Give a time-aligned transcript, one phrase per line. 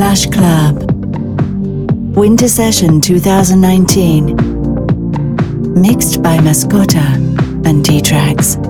[0.00, 0.80] Flash Club.
[2.16, 4.34] Winter Session 2019.
[5.74, 7.04] Mixed by Mascota
[7.66, 8.69] and D-Trax.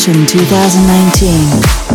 [0.00, 1.89] Session 2019.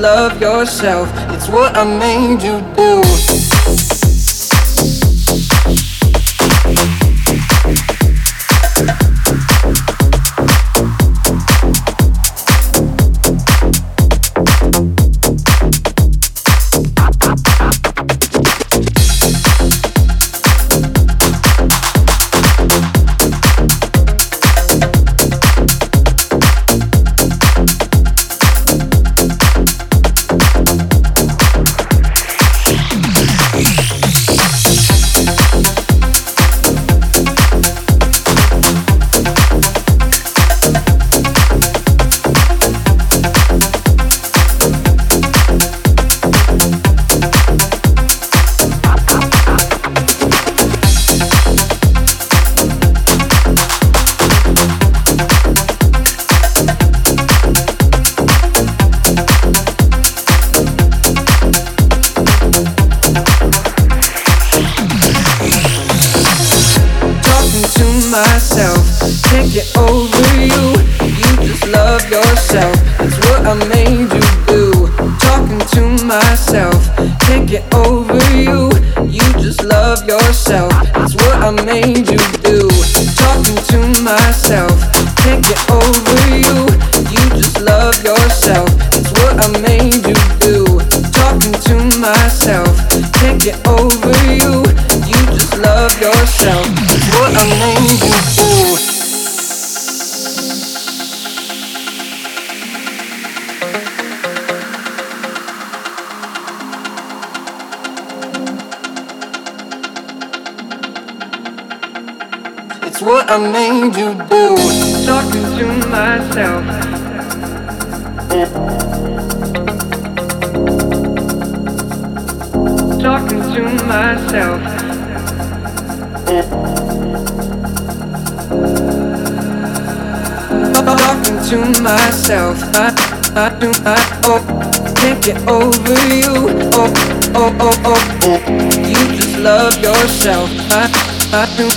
[0.00, 1.10] Love yourself.
[1.34, 2.77] It's what I made you do.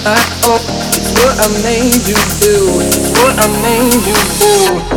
[0.03, 0.57] I owe.
[0.97, 2.81] It's what I made you do.
[2.81, 4.90] It's what I made you do.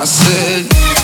[0.00, 0.97] I said.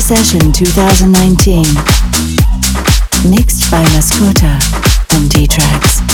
[0.00, 1.64] Session 2019.
[3.30, 4.60] Mixed by Mascota
[5.08, 6.05] from D-Trax.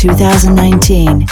[0.00, 1.29] 2019.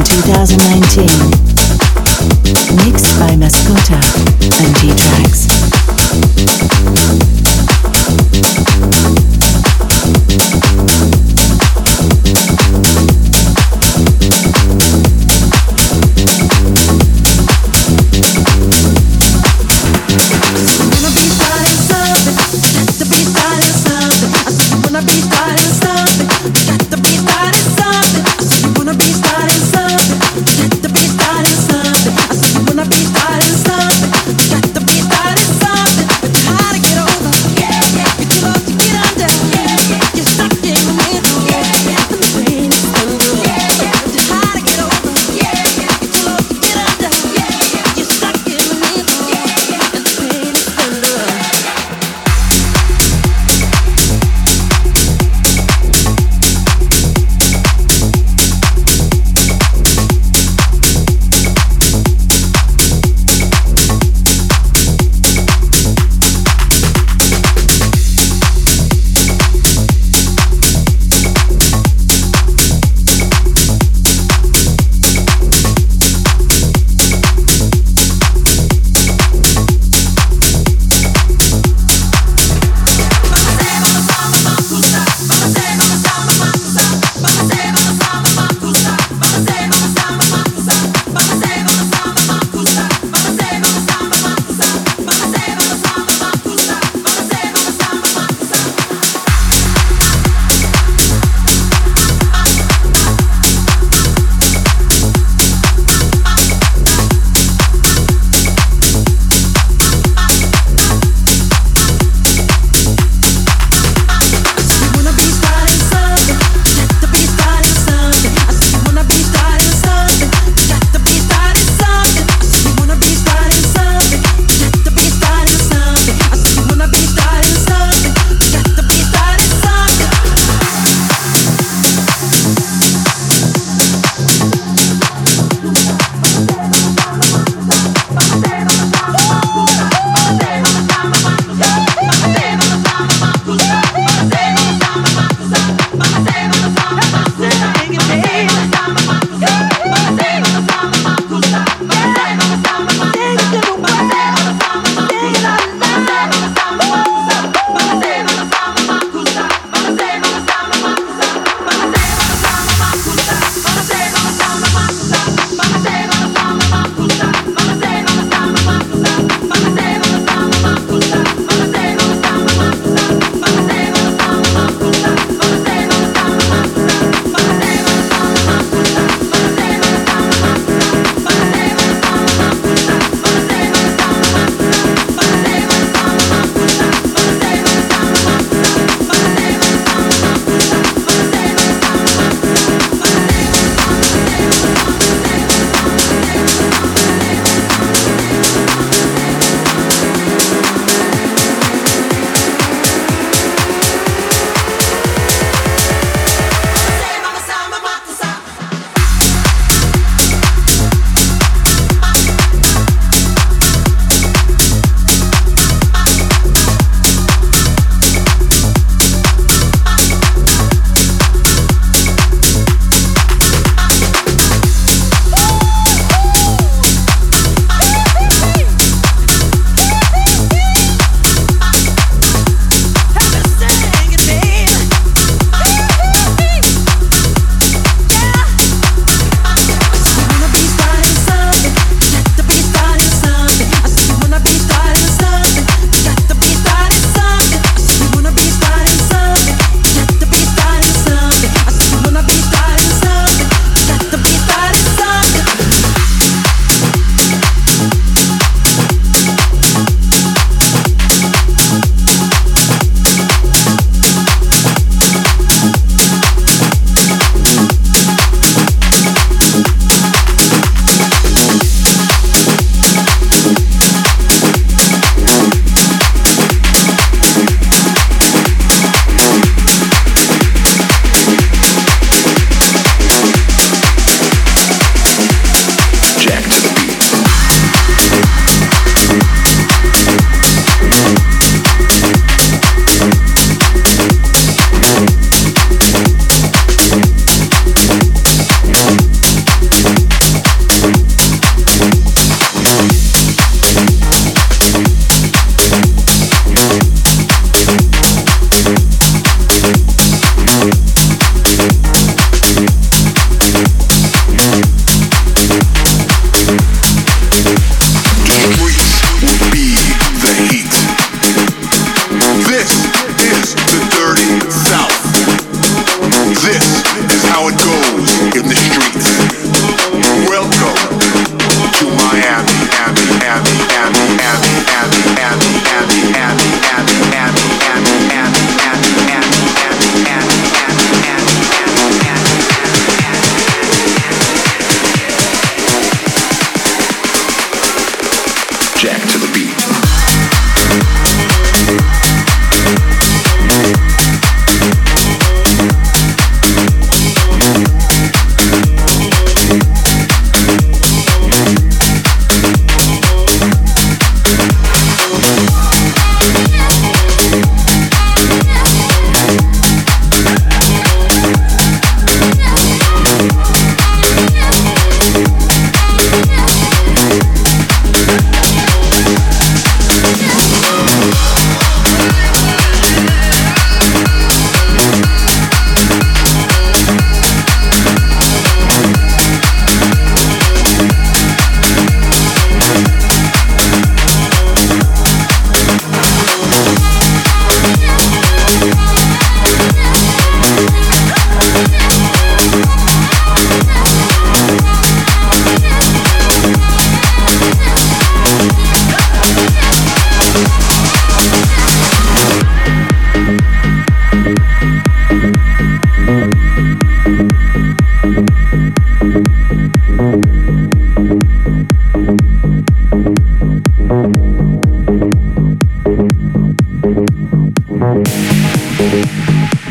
[0.00, 1.04] 2019.
[2.84, 4.00] Mixed by Mascota
[4.62, 5.48] and D-Trax.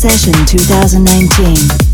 [0.00, 1.89] Session 2019.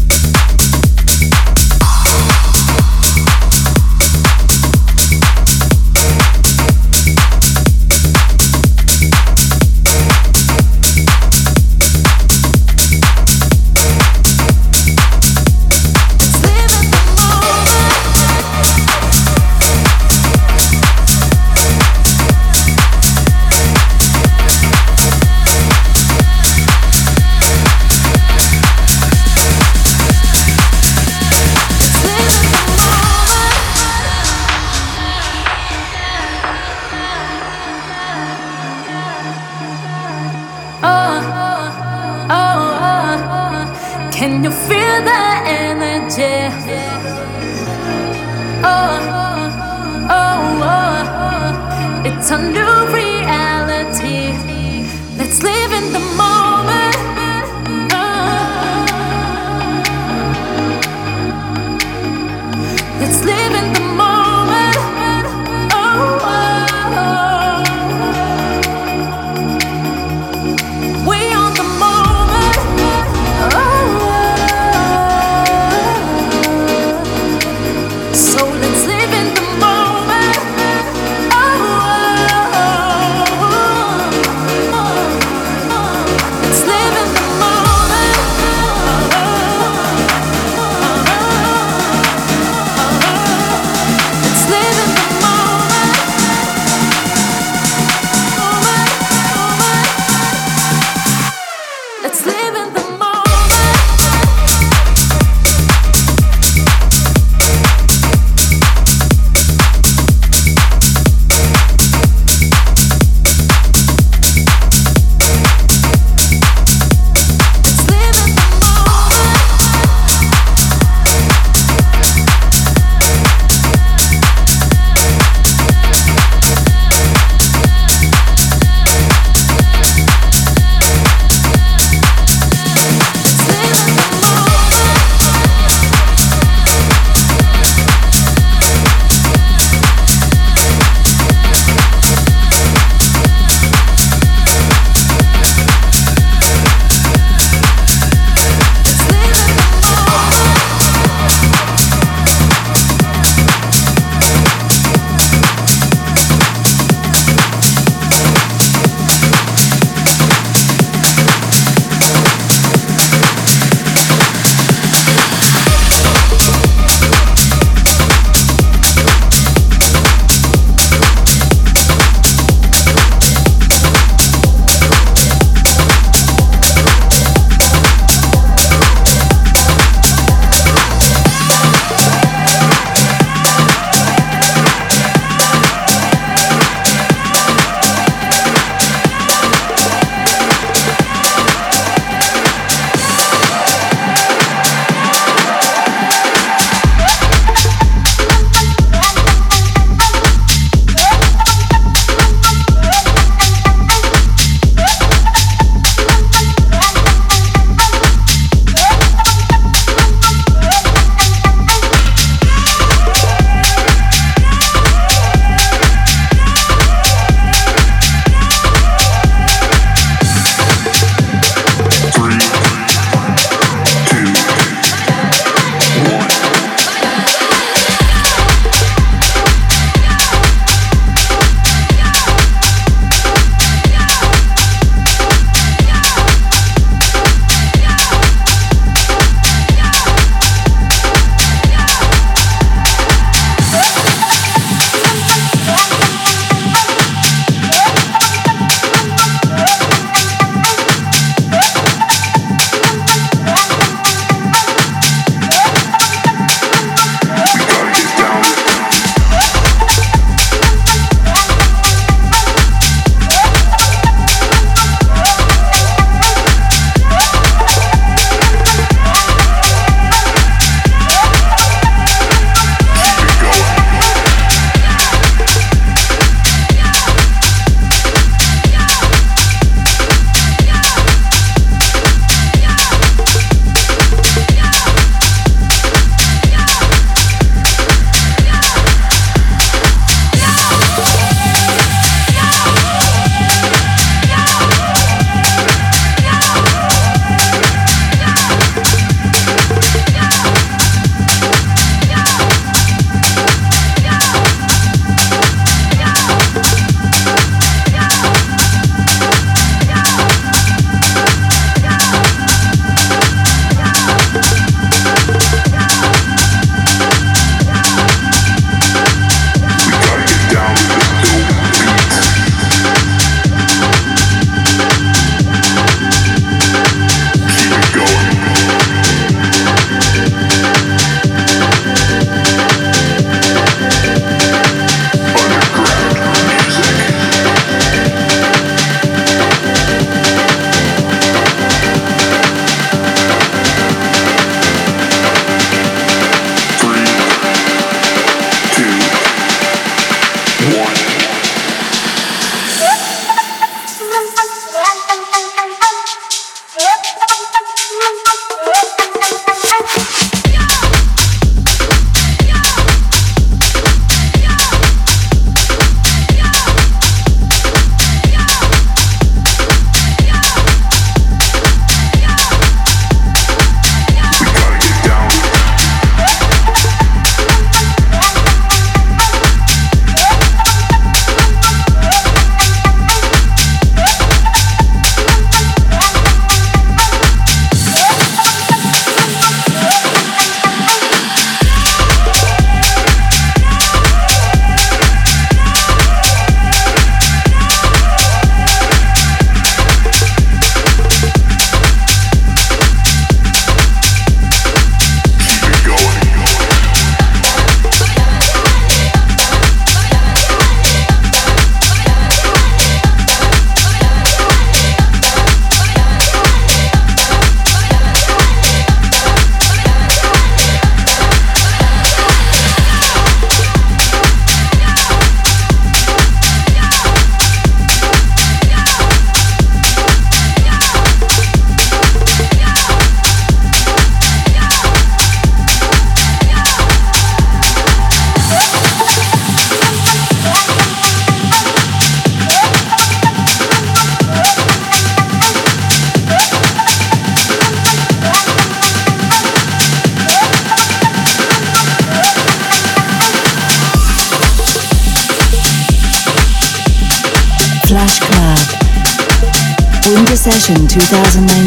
[460.99, 461.66] 2009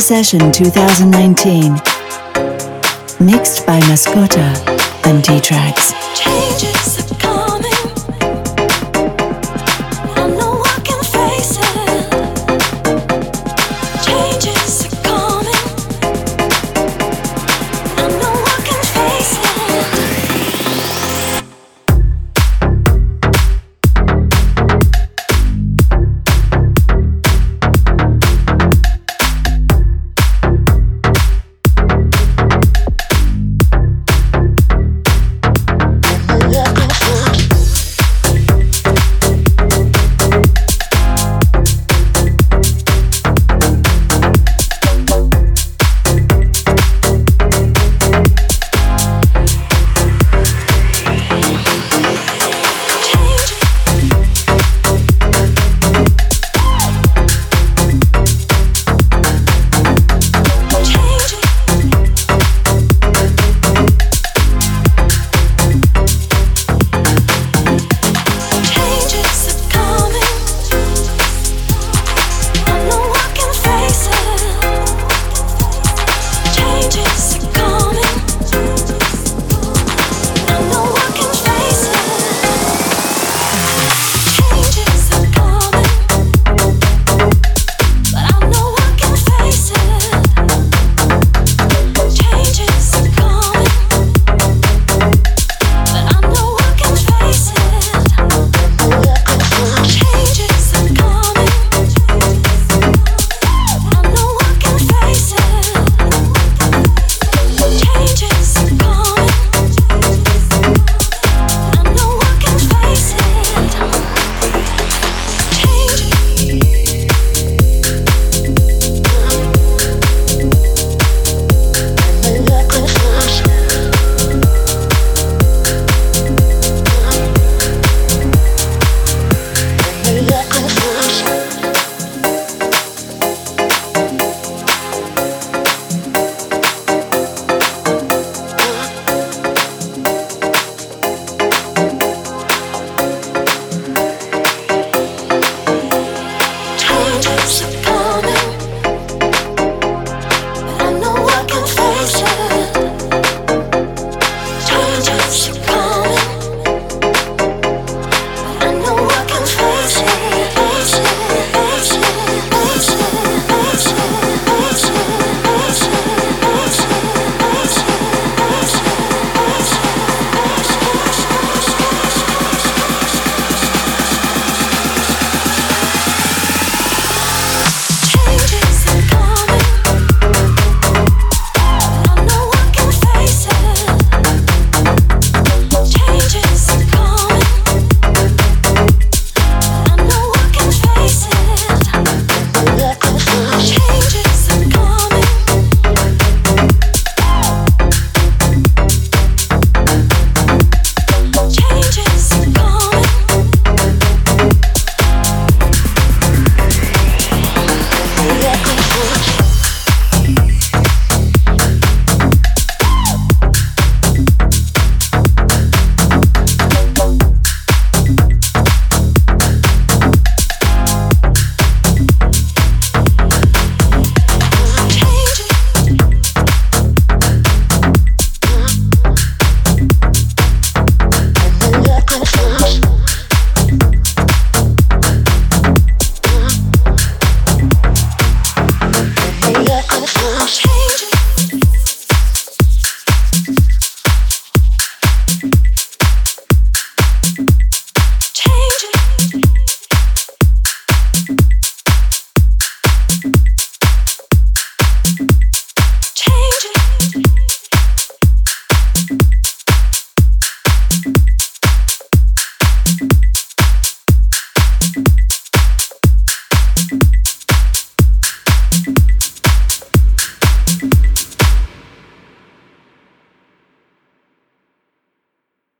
[0.00, 1.74] Session 2019.
[3.20, 4.56] Mixed by Mascota
[5.06, 6.09] and D-Trax.